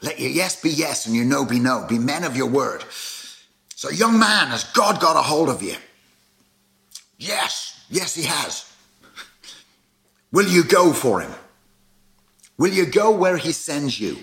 Let 0.00 0.18
your 0.18 0.30
yes 0.30 0.60
be 0.60 0.70
yes 0.70 1.06
and 1.06 1.14
your 1.14 1.24
no 1.24 1.44
be 1.44 1.58
no. 1.58 1.84
Be 1.88 1.98
men 1.98 2.24
of 2.24 2.36
your 2.36 2.48
word. 2.48 2.84
So 3.74 3.90
young 3.90 4.18
man 4.18 4.48
has 4.48 4.64
god 4.64 5.00
got 5.00 5.16
a 5.16 5.22
hold 5.22 5.48
of 5.48 5.62
you? 5.62 5.76
Yes 7.18 7.84
yes 7.90 8.14
he 8.14 8.22
has. 8.22 8.72
Will 10.30 10.48
you 10.48 10.64
go 10.64 10.92
for 10.92 11.20
him? 11.20 11.32
Will 12.56 12.72
you 12.72 12.86
go 12.86 13.10
where 13.10 13.36
he 13.36 13.52
sends 13.52 14.00
you 14.00 14.16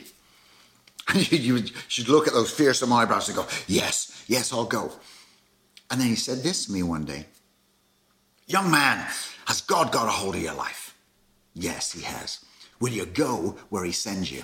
you 1.31 1.63
should 1.87 2.09
look 2.09 2.27
at 2.27 2.33
those 2.33 2.51
fearsome 2.51 2.93
eyebrows 2.93 3.27
and 3.27 3.37
go, 3.37 3.47
Yes, 3.67 4.23
yes, 4.27 4.53
I'll 4.53 4.65
go. 4.65 4.91
And 5.91 5.99
then 5.99 6.07
he 6.07 6.15
said 6.15 6.39
this 6.39 6.65
to 6.65 6.71
me 6.71 6.83
one 6.83 7.05
day 7.05 7.25
Young 8.47 8.71
man, 8.71 9.05
has 9.45 9.61
God 9.61 9.91
got 9.91 10.07
a 10.07 10.11
hold 10.11 10.35
of 10.35 10.41
your 10.41 10.55
life? 10.55 10.95
Yes, 11.53 11.91
he 11.91 12.01
has. 12.01 12.43
Will 12.79 12.91
you 12.91 13.05
go 13.05 13.57
where 13.69 13.83
he 13.83 13.91
sends 13.91 14.31
you? 14.31 14.43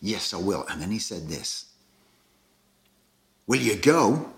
Yes, 0.00 0.34
I 0.34 0.38
will. 0.38 0.64
And 0.68 0.80
then 0.80 0.90
he 0.90 0.98
said 0.98 1.28
this 1.28 1.66
Will 3.46 3.60
you 3.60 3.76
go? 3.76 4.30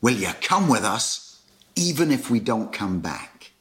Will 0.00 0.14
you 0.14 0.30
come 0.40 0.68
with 0.68 0.84
us, 0.84 1.42
even 1.74 2.10
if 2.10 2.30
we 2.30 2.38
don't 2.38 2.72
come 2.72 3.00
back? 3.00 3.52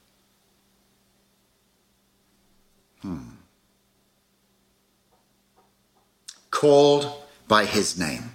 Hmm. 3.02 3.30
Called 6.52 7.25
by 7.48 7.66
his 7.66 7.98
name. 7.98 8.32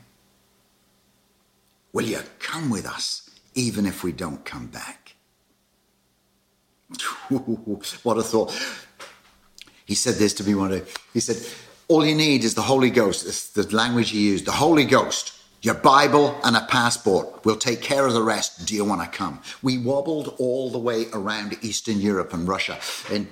Will 1.92 2.06
you 2.06 2.20
come 2.38 2.70
with 2.70 2.86
us, 2.86 3.28
even 3.54 3.86
if 3.86 4.04
we 4.04 4.12
don't 4.12 4.44
come 4.44 4.66
back? 4.68 5.16
what 7.28 8.18
a 8.18 8.22
thought. 8.22 8.56
He 9.84 9.94
said 9.94 10.14
this 10.14 10.34
to 10.34 10.44
me 10.44 10.54
one 10.54 10.70
day. 10.70 10.82
He 11.12 11.20
said, 11.20 11.36
All 11.88 12.04
you 12.04 12.14
need 12.14 12.44
is 12.44 12.54
the 12.54 12.62
Holy 12.62 12.90
Ghost. 12.90 13.26
It's 13.26 13.50
the 13.50 13.74
language 13.74 14.10
he 14.10 14.28
used. 14.28 14.44
The 14.44 14.52
Holy 14.52 14.84
Ghost, 14.84 15.32
your 15.62 15.74
Bible, 15.74 16.38
and 16.44 16.56
a 16.56 16.64
passport. 16.66 17.44
We'll 17.44 17.56
take 17.56 17.82
care 17.82 18.06
of 18.06 18.12
the 18.12 18.22
rest. 18.22 18.66
Do 18.66 18.74
you 18.74 18.84
want 18.84 19.02
to 19.02 19.08
come? 19.08 19.40
We 19.62 19.78
wobbled 19.78 20.36
all 20.38 20.70
the 20.70 20.78
way 20.78 21.06
around 21.12 21.58
Eastern 21.62 22.00
Europe 22.00 22.32
and 22.32 22.46
Russia. 22.46 22.78
In 23.10 23.28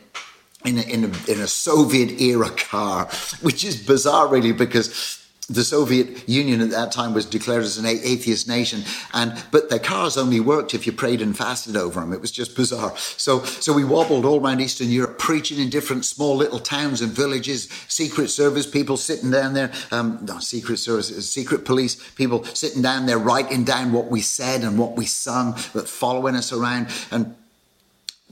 in 0.64 0.78
a, 0.78 0.82
in 0.82 1.04
a, 1.04 1.30
in 1.30 1.40
a 1.40 1.46
Soviet 1.46 2.20
era 2.20 2.50
car, 2.50 3.04
which 3.42 3.64
is 3.64 3.80
bizarre, 3.80 4.26
really, 4.26 4.50
because 4.50 5.24
the 5.50 5.64
Soviet 5.64 6.28
Union 6.28 6.60
at 6.60 6.70
that 6.70 6.92
time 6.92 7.14
was 7.14 7.24
declared 7.24 7.62
as 7.62 7.78
an 7.78 7.86
atheist 7.86 8.46
nation, 8.46 8.82
and 9.14 9.32
but 9.50 9.70
their 9.70 9.78
cars 9.78 10.18
only 10.18 10.40
worked 10.40 10.74
if 10.74 10.86
you 10.86 10.92
prayed 10.92 11.22
and 11.22 11.36
fasted 11.36 11.74
over 11.74 12.00
them. 12.00 12.12
It 12.12 12.20
was 12.20 12.30
just 12.30 12.54
bizarre. 12.54 12.94
So, 12.98 13.42
so 13.44 13.72
we 13.72 13.82
wobbled 13.82 14.26
all 14.26 14.44
around 14.44 14.60
Eastern 14.60 14.90
Europe, 14.90 15.18
preaching 15.18 15.58
in 15.58 15.70
different 15.70 16.04
small 16.04 16.36
little 16.36 16.58
towns 16.58 17.00
and 17.00 17.10
villages. 17.12 17.68
Secret 17.88 18.28
Service 18.28 18.66
people 18.66 18.98
sitting 18.98 19.30
down 19.30 19.54
there, 19.54 19.72
um, 19.90 20.18
no, 20.22 20.38
Secret 20.38 20.76
Service, 20.76 21.08
secret 21.30 21.64
police 21.64 21.96
people 22.10 22.44
sitting 22.44 22.82
down 22.82 23.06
there, 23.06 23.18
writing 23.18 23.64
down 23.64 23.92
what 23.92 24.08
we 24.08 24.20
said 24.20 24.62
and 24.62 24.78
what 24.78 24.96
we 24.96 25.06
sung, 25.06 25.52
but 25.72 25.88
following 25.88 26.36
us 26.36 26.52
around, 26.52 26.88
and 27.10 27.34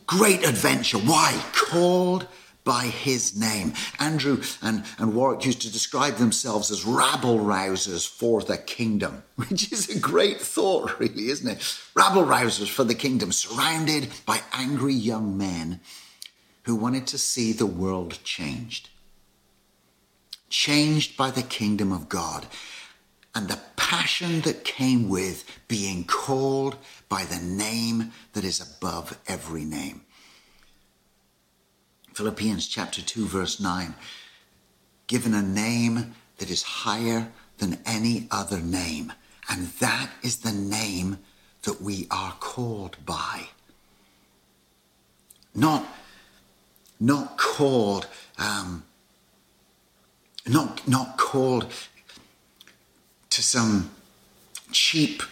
great 0.06 0.46
adventure. 0.46 0.98
Why 0.98 1.42
called? 1.52 2.26
By 2.66 2.86
his 2.86 3.34
name. 3.34 3.72
Andrew 4.00 4.42
and, 4.60 4.84
and 4.98 5.14
Warwick 5.14 5.46
used 5.46 5.62
to 5.62 5.72
describe 5.72 6.16
themselves 6.16 6.70
as 6.72 6.84
rabble 6.84 7.38
rousers 7.38 8.06
for 8.06 8.42
the 8.42 8.58
kingdom, 8.58 9.22
which 9.36 9.72
is 9.72 9.88
a 9.88 9.98
great 9.98 10.40
thought, 10.40 10.98
really, 10.98 11.28
isn't 11.28 11.48
it? 11.48 11.78
Rabble 11.94 12.24
rousers 12.24 12.68
for 12.68 12.84
the 12.84 12.94
kingdom, 12.94 13.30
surrounded 13.30 14.08
by 14.26 14.40
angry 14.52 14.92
young 14.92 15.38
men 15.38 15.80
who 16.64 16.74
wanted 16.74 17.06
to 17.06 17.18
see 17.18 17.52
the 17.52 17.64
world 17.64 18.18
changed. 18.24 18.90
Changed 20.50 21.16
by 21.16 21.30
the 21.30 21.42
kingdom 21.42 21.92
of 21.92 22.08
God 22.08 22.46
and 23.32 23.48
the 23.48 23.60
passion 23.76 24.40
that 24.40 24.64
came 24.64 25.08
with 25.08 25.44
being 25.68 26.04
called 26.04 26.76
by 27.08 27.24
the 27.24 27.38
name 27.38 28.10
that 28.32 28.44
is 28.44 28.60
above 28.60 29.16
every 29.28 29.64
name. 29.64 30.00
Philippians 32.16 32.66
chapter 32.66 33.02
2, 33.02 33.26
verse 33.26 33.60
9. 33.60 33.94
Given 35.06 35.34
a 35.34 35.42
name 35.42 36.14
that 36.38 36.50
is 36.50 36.62
higher 36.62 37.30
than 37.58 37.78
any 37.84 38.26
other 38.30 38.58
name, 38.58 39.12
and 39.50 39.66
that 39.80 40.08
is 40.22 40.38
the 40.38 40.50
name 40.50 41.18
that 41.64 41.82
we 41.82 42.06
are 42.10 42.32
called 42.40 42.96
by. 43.04 43.48
Not, 45.54 45.86
not 46.98 47.36
called, 47.36 48.06
um, 48.38 48.84
not, 50.48 50.88
not 50.88 51.18
called 51.18 51.70
to 53.28 53.42
some 53.42 53.90
cheap 54.72 55.22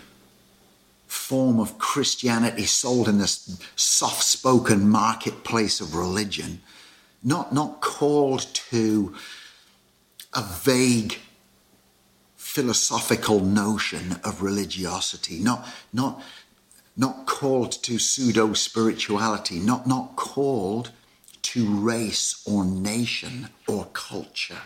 form 1.06 1.58
of 1.58 1.78
Christianity 1.78 2.66
sold 2.66 3.08
in 3.08 3.16
this 3.16 3.58
soft 3.74 4.22
spoken 4.22 4.86
marketplace 4.86 5.80
of 5.80 5.94
religion 5.94 6.60
not, 7.24 7.52
not 7.52 7.80
called 7.80 8.42
to 8.70 9.14
a 10.34 10.42
vague 10.42 11.18
philosophical 12.36 13.40
notion 13.40 14.20
of 14.22 14.42
religiosity, 14.42 15.38
not, 15.38 15.66
not, 15.92 16.22
not 16.96 17.26
called 17.26 17.72
to 17.72 17.98
pseudo 17.98 18.52
spirituality, 18.52 19.58
not, 19.58 19.86
not 19.86 20.14
called 20.16 20.90
to 21.42 21.66
race 21.66 22.42
or 22.46 22.64
nation 22.64 23.48
or 23.66 23.86
culture, 23.92 24.62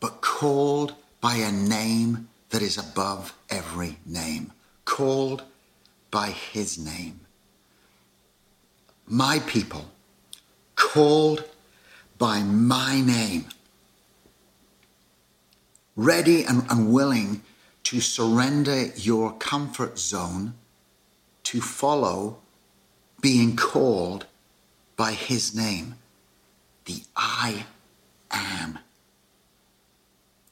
but 0.00 0.20
called 0.20 0.94
by 1.20 1.36
a 1.36 1.52
name 1.52 2.28
that 2.50 2.62
is 2.62 2.78
above 2.78 3.34
every 3.50 3.96
name, 4.06 4.52
called 4.84 5.42
by 6.10 6.28
his 6.28 6.78
name. 6.78 7.20
My 9.06 9.38
people 9.40 9.86
called 10.82 11.44
by 12.18 12.42
my 12.42 13.00
name, 13.00 13.46
ready 15.96 16.44
and, 16.44 16.64
and 16.68 16.92
willing 16.92 17.40
to 17.84 18.00
surrender 18.00 18.86
your 18.96 19.32
comfort 19.34 19.96
zone 19.98 20.54
to 21.44 21.60
follow 21.60 22.38
being 23.20 23.54
called 23.54 24.26
by 24.96 25.12
his 25.12 25.54
name, 25.54 25.94
the 26.84 27.02
I 27.16 27.64
am, 28.30 28.80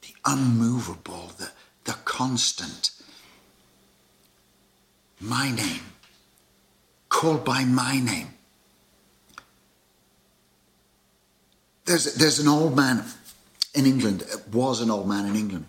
the 0.01 0.13
unmovable, 0.25 1.33
the, 1.37 1.51
the 1.83 1.97
constant. 2.05 2.91
My 5.19 5.51
name, 5.51 5.85
called 7.09 7.43
by 7.43 7.65
my 7.65 7.99
name. 7.99 8.29
There's, 11.91 12.13
there's 12.13 12.39
an 12.39 12.47
old 12.47 12.73
man 12.73 13.03
in 13.73 13.85
England, 13.85 14.23
was 14.49 14.79
an 14.79 14.89
old 14.89 15.09
man 15.09 15.25
in 15.25 15.35
England. 15.35 15.65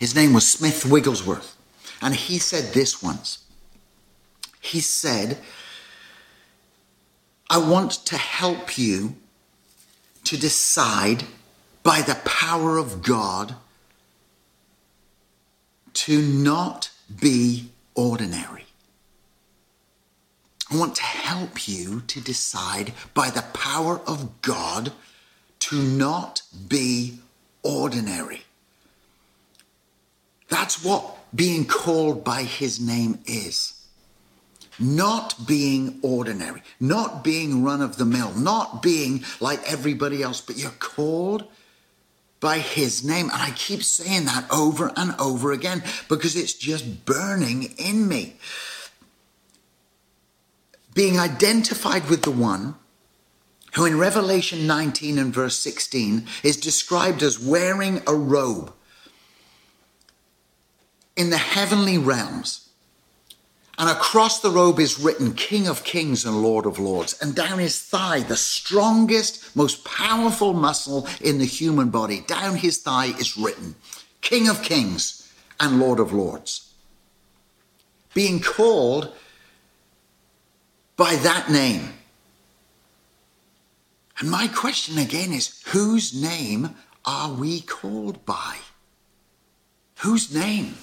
His 0.00 0.12
name 0.16 0.32
was 0.32 0.44
Smith 0.44 0.84
Wigglesworth. 0.84 1.56
And 2.00 2.12
he 2.12 2.38
said 2.38 2.74
this 2.74 3.00
once. 3.00 3.44
he 4.60 4.80
said, 4.80 5.38
I 7.48 7.58
want 7.58 7.92
to 8.06 8.16
help 8.16 8.76
you 8.76 9.14
to 10.24 10.36
decide 10.36 11.26
by 11.84 12.02
the 12.02 12.16
power 12.24 12.76
of 12.76 13.04
God 13.04 13.54
to 15.94 16.20
not 16.20 16.90
be 17.20 17.70
ordinary. 17.94 18.61
I 20.72 20.76
want 20.76 20.96
to 20.96 21.02
help 21.02 21.68
you 21.68 22.00
to 22.06 22.20
decide 22.20 22.94
by 23.12 23.28
the 23.28 23.44
power 23.52 24.00
of 24.06 24.40
God 24.40 24.92
to 25.60 25.76
not 25.76 26.42
be 26.68 27.18
ordinary. 27.62 28.42
That's 30.48 30.82
what 30.82 31.18
being 31.34 31.66
called 31.66 32.24
by 32.24 32.44
his 32.44 32.80
name 32.80 33.18
is. 33.26 33.86
Not 34.78 35.46
being 35.46 35.98
ordinary, 36.00 36.62
not 36.80 37.22
being 37.22 37.62
run 37.62 37.82
of 37.82 37.96
the 37.98 38.06
mill, 38.06 38.32
not 38.32 38.82
being 38.82 39.24
like 39.40 39.60
everybody 39.70 40.22
else, 40.22 40.40
but 40.40 40.56
you're 40.56 40.70
called 40.70 41.46
by 42.40 42.58
his 42.58 43.04
name. 43.04 43.28
And 43.30 43.42
I 43.42 43.50
keep 43.50 43.82
saying 43.82 44.24
that 44.24 44.46
over 44.50 44.90
and 44.96 45.14
over 45.20 45.52
again 45.52 45.82
because 46.08 46.34
it's 46.34 46.54
just 46.54 47.04
burning 47.04 47.74
in 47.76 48.08
me 48.08 48.36
being 50.94 51.18
identified 51.18 52.08
with 52.08 52.22
the 52.22 52.30
one 52.30 52.74
who 53.74 53.84
in 53.86 53.98
Revelation 53.98 54.66
19 54.66 55.18
and 55.18 55.32
verse 55.32 55.58
16 55.58 56.26
is 56.42 56.56
described 56.56 57.22
as 57.22 57.38
wearing 57.38 58.02
a 58.06 58.14
robe 58.14 58.72
in 61.16 61.30
the 61.30 61.38
heavenly 61.38 61.98
realms. 61.98 62.68
And 63.78 63.88
across 63.88 64.40
the 64.40 64.50
robe 64.50 64.78
is 64.78 65.00
written 65.00 65.32
King 65.32 65.66
of 65.66 65.82
Kings 65.82 66.26
and 66.26 66.42
Lord 66.42 66.66
of 66.66 66.78
Lords. 66.78 67.18
And 67.22 67.34
down 67.34 67.58
his 67.58 67.80
thigh, 67.80 68.20
the 68.20 68.36
strongest, 68.36 69.56
most 69.56 69.84
powerful 69.84 70.52
muscle 70.52 71.08
in 71.22 71.38
the 71.38 71.46
human 71.46 71.88
body, 71.88 72.20
down 72.26 72.56
his 72.56 72.78
thigh 72.78 73.06
is 73.06 73.36
written 73.38 73.74
King 74.20 74.48
of 74.48 74.62
Kings 74.62 75.32
and 75.58 75.80
Lord 75.80 75.98
of 75.98 76.12
Lords. 76.12 76.74
Being 78.12 78.40
called 78.40 79.14
by 81.02 81.16
that 81.16 81.50
name. 81.50 81.92
And 84.20 84.30
my 84.30 84.46
question 84.46 84.98
again 84.98 85.32
is 85.32 85.60
whose 85.66 86.14
name 86.14 86.76
are 87.04 87.32
we 87.32 87.60
called 87.62 88.24
by? 88.24 88.58
Whose 89.98 90.32
name? 90.32 90.76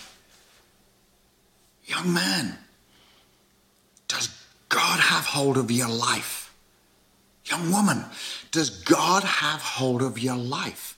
Young 1.85 2.13
man, 2.13 2.57
does 4.09 4.27
God 4.67 4.99
have 4.99 5.23
hold 5.23 5.55
of 5.55 5.71
your 5.71 5.87
life? 5.87 6.53
Young 7.45 7.71
woman, 7.71 8.03
does 8.51 8.69
God 8.69 9.23
have 9.23 9.61
hold 9.61 10.01
of 10.01 10.19
your 10.19 10.35
life? 10.35 10.97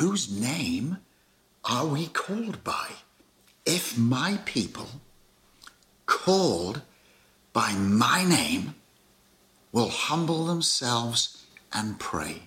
Whose 0.00 0.32
name 0.40 0.96
are 1.66 1.84
we 1.84 2.06
called 2.06 2.64
by? 2.64 2.88
If 3.66 3.98
my 3.98 4.38
people 4.46 4.88
called 6.06 6.80
by 7.54 7.72
my 7.72 8.24
name 8.24 8.74
will 9.72 9.88
humble 9.88 10.44
themselves 10.44 11.46
and 11.72 11.98
pray. 11.98 12.42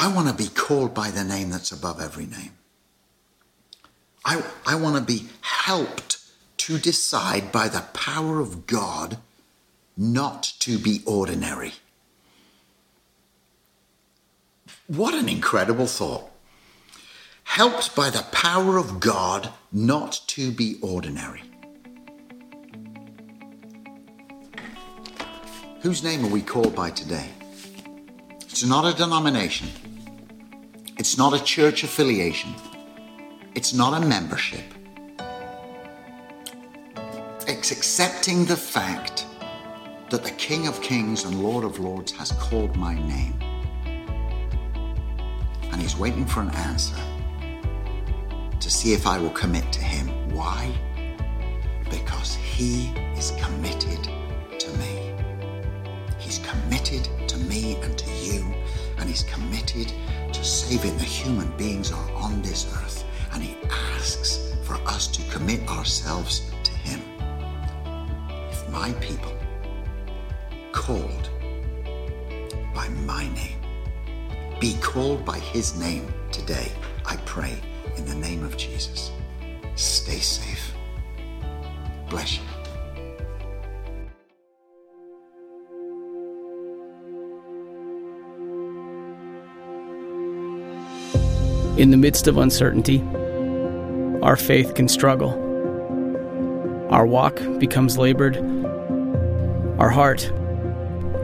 I 0.00 0.08
want 0.08 0.28
to 0.28 0.34
be 0.34 0.48
called 0.48 0.94
by 0.94 1.10
the 1.10 1.24
name 1.24 1.50
that's 1.50 1.72
above 1.72 2.00
every 2.00 2.24
name. 2.24 2.52
I, 4.24 4.42
I 4.64 4.74
want 4.76 4.96
to 4.96 5.02
be 5.02 5.28
helped 5.42 6.18
to 6.58 6.78
decide 6.78 7.52
by 7.52 7.68
the 7.68 7.84
power 7.92 8.40
of 8.40 8.66
God 8.66 9.18
not 9.98 10.54
to 10.60 10.78
be 10.78 11.02
ordinary. 11.04 11.74
What 14.86 15.12
an 15.12 15.28
incredible 15.28 15.86
thought 15.86 16.29
helped 17.50 17.96
by 17.96 18.08
the 18.08 18.22
power 18.30 18.78
of 18.78 19.00
God 19.00 19.52
not 19.72 20.20
to 20.28 20.52
be 20.52 20.76
ordinary. 20.82 21.42
Whose 25.80 26.04
name 26.04 26.24
are 26.24 26.28
we 26.28 26.42
called 26.42 26.76
by 26.76 26.90
today? 26.90 27.28
It's 28.42 28.64
not 28.64 28.84
a 28.84 28.96
denomination. 28.96 29.68
It's 30.96 31.18
not 31.18 31.34
a 31.34 31.42
church 31.42 31.82
affiliation. 31.82 32.54
It's 33.56 33.74
not 33.74 34.00
a 34.00 34.06
membership. 34.06 34.66
It's 37.48 37.72
accepting 37.72 38.44
the 38.44 38.56
fact 38.56 39.26
that 40.10 40.22
the 40.22 40.30
King 40.38 40.68
of 40.68 40.80
Kings 40.82 41.24
and 41.24 41.42
Lord 41.42 41.64
of 41.64 41.80
Lords 41.80 42.12
has 42.12 42.30
called 42.30 42.76
my 42.76 42.94
name. 42.94 43.34
And 45.72 45.82
he's 45.82 45.96
waiting 45.96 46.26
for 46.26 46.42
an 46.42 46.50
answer 46.50 46.94
to 48.70 48.76
see 48.76 48.92
if 48.92 49.04
I 49.04 49.18
will 49.18 49.30
commit 49.30 49.72
to 49.72 49.82
him. 49.82 50.06
Why? 50.32 50.72
Because 51.90 52.36
he 52.36 52.92
is 53.16 53.32
committed 53.42 54.08
to 54.60 54.70
me. 54.78 55.12
He's 56.18 56.38
committed 56.38 57.08
to 57.28 57.36
me 57.36 57.74
and 57.82 57.98
to 57.98 58.10
you, 58.22 58.54
and 58.98 59.08
he's 59.08 59.24
committed 59.24 59.92
to 60.32 60.44
saving 60.44 60.96
the 60.98 61.04
human 61.04 61.50
beings 61.56 61.90
are 61.90 62.10
on 62.12 62.42
this 62.42 62.72
earth. 62.76 63.04
And 63.32 63.42
he 63.42 63.56
asks 63.96 64.54
for 64.62 64.74
us 64.86 65.08
to 65.08 65.22
commit 65.32 65.68
ourselves 65.68 66.52
to 66.62 66.70
him. 66.70 67.00
If 68.52 68.70
my 68.70 68.92
people, 69.00 69.32
called 70.70 71.28
by 72.72 72.88
my 73.04 73.24
name, 73.34 73.58
be 74.60 74.76
called 74.80 75.24
by 75.24 75.40
his 75.40 75.76
name 75.76 76.14
today, 76.30 76.70
I 77.04 77.16
pray 77.24 77.60
in 77.96 78.04
the 78.06 78.14
name 78.14 78.42
of 78.44 78.56
Jesus. 78.56 79.10
Stay 79.74 80.18
safe. 80.18 80.74
Bless 82.08 82.36
you. 82.38 82.42
In 91.76 91.90
the 91.90 91.96
midst 91.96 92.26
of 92.26 92.36
uncertainty, 92.36 93.00
our 94.22 94.36
faith 94.36 94.74
can 94.74 94.86
struggle. 94.86 95.30
Our 96.90 97.06
walk 97.06 97.40
becomes 97.58 97.96
labored, 97.96 98.36
our 99.78 99.88
heart 99.88 100.30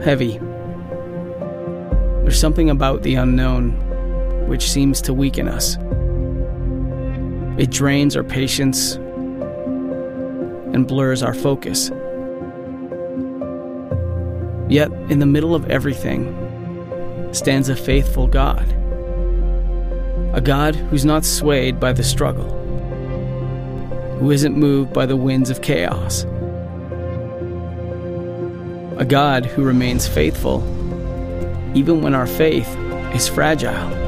heavy. 0.03 0.39
There's 2.23 2.39
something 2.39 2.69
about 2.69 3.03
the 3.03 3.15
unknown 3.15 3.73
which 4.47 4.69
seems 4.69 5.01
to 5.01 5.13
weaken 5.13 5.47
us. 5.47 5.77
It 7.57 7.71
drains 7.71 8.15
our 8.15 8.23
patience 8.23 8.95
and 10.73 10.87
blurs 10.87 11.23
our 11.23 11.33
focus. 11.33 11.89
Yet, 14.69 14.91
in 15.09 15.19
the 15.19 15.25
middle 15.25 15.55
of 15.55 15.69
everything, 15.71 16.35
stands 17.33 17.69
a 17.69 17.75
faithful 17.75 18.27
God. 18.27 18.67
A 20.33 20.41
God 20.41 20.75
who's 20.75 21.05
not 21.05 21.25
swayed 21.25 21.79
by 21.79 21.93
the 21.93 22.03
struggle, 22.03 22.49
who 24.19 24.29
isn't 24.29 24.55
moved 24.55 24.93
by 24.93 25.05
the 25.05 25.15
winds 25.15 25.49
of 25.49 25.61
chaos. 25.61 26.25
A 28.97 29.05
God 29.07 29.45
who 29.45 29.63
remains 29.63 30.07
faithful 30.07 30.61
even 31.73 32.01
when 32.01 32.15
our 32.15 32.27
faith 32.27 32.67
is 33.13 33.27
fragile. 33.27 34.06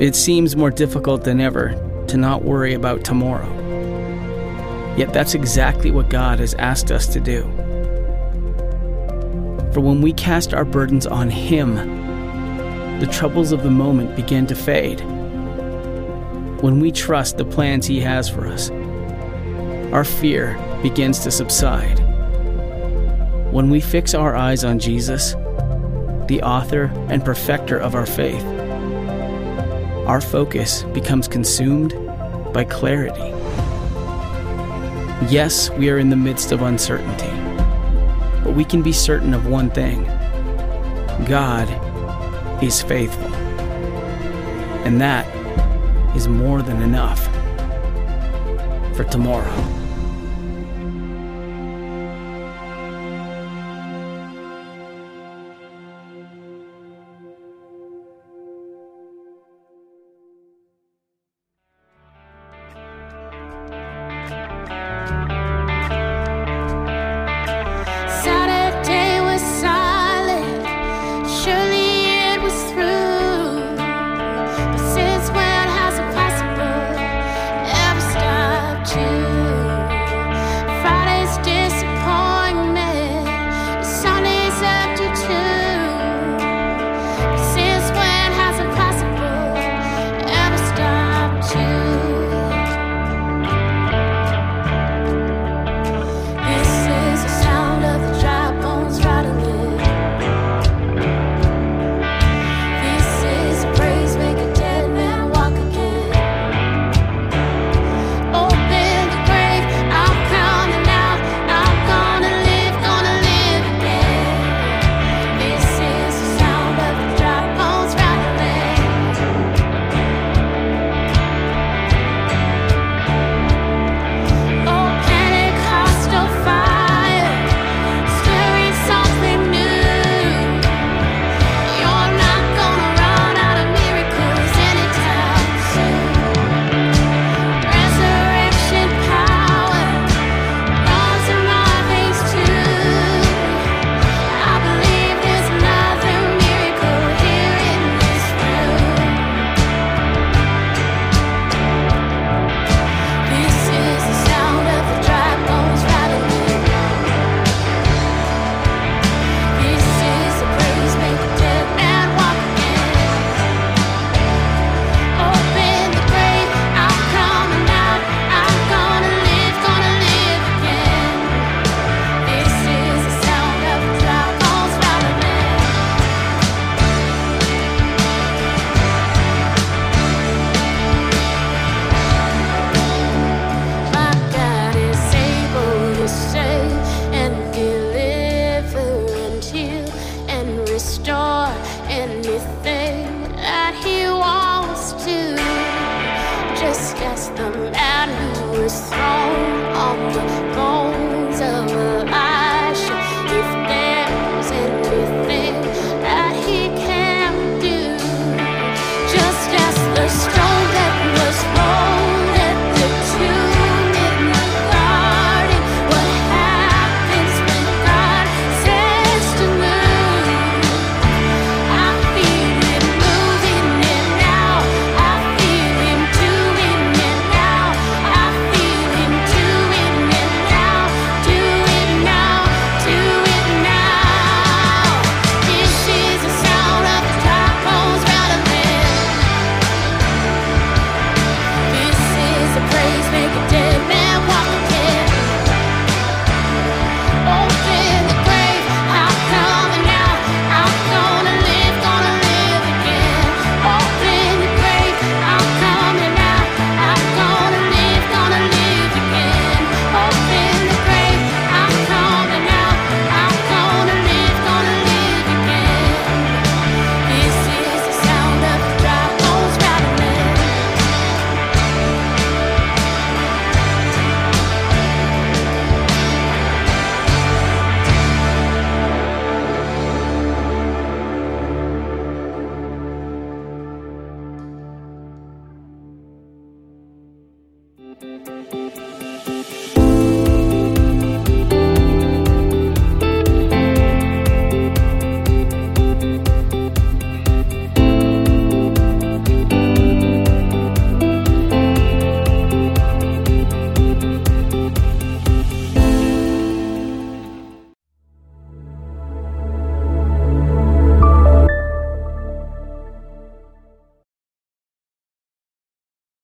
It 0.00 0.16
seems 0.16 0.56
more 0.56 0.70
difficult 0.70 1.22
than 1.22 1.40
ever 1.40 1.74
to 2.08 2.16
not 2.16 2.42
worry 2.42 2.74
about 2.74 3.04
tomorrow. 3.04 3.48
Yet 4.96 5.12
that's 5.12 5.34
exactly 5.34 5.92
what 5.92 6.10
God 6.10 6.40
has 6.40 6.54
asked 6.54 6.90
us 6.90 7.06
to 7.08 7.20
do. 7.20 7.42
For 9.72 9.80
when 9.80 10.02
we 10.02 10.12
cast 10.12 10.52
our 10.52 10.64
burdens 10.64 11.06
on 11.06 11.30
Him, 11.30 11.76
the 12.98 13.06
troubles 13.06 13.52
of 13.52 13.62
the 13.62 13.70
moment 13.70 14.16
begin 14.16 14.46
to 14.48 14.54
fade. 14.56 15.00
When 16.60 16.80
we 16.80 16.90
trust 16.90 17.36
the 17.36 17.44
plans 17.44 17.86
He 17.86 18.00
has 18.00 18.28
for 18.28 18.48
us, 18.48 18.70
our 19.92 20.04
fear 20.04 20.58
begins 20.82 21.20
to 21.20 21.30
subside. 21.30 22.00
When 23.52 23.70
we 23.70 23.80
fix 23.80 24.12
our 24.14 24.34
eyes 24.34 24.64
on 24.64 24.80
Jesus, 24.80 25.34
the 26.26 26.40
author 26.42 26.84
and 27.08 27.24
perfecter 27.24 27.78
of 27.78 27.94
our 27.94 28.06
faith, 28.06 28.44
our 30.06 30.20
focus 30.20 30.82
becomes 30.92 31.26
consumed 31.26 31.94
by 32.52 32.64
clarity. 32.64 33.32
Yes, 35.32 35.70
we 35.70 35.88
are 35.88 35.98
in 35.98 36.10
the 36.10 36.16
midst 36.16 36.52
of 36.52 36.62
uncertainty, 36.62 37.30
but 38.44 38.54
we 38.54 38.64
can 38.64 38.82
be 38.82 38.92
certain 38.92 39.32
of 39.32 39.46
one 39.46 39.70
thing 39.70 40.04
God 41.26 41.68
is 42.62 42.82
faithful. 42.82 43.34
And 44.84 45.00
that 45.00 45.26
is 46.14 46.28
more 46.28 46.60
than 46.60 46.82
enough 46.82 47.24
for 48.94 49.04
tomorrow. 49.04 49.83